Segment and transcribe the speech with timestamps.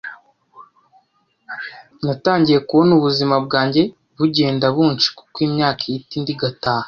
[2.05, 3.81] Natangiye kubona ubuzima bwanjye
[4.17, 6.79] bugenda buncika uko imyaka ihita indi igataha,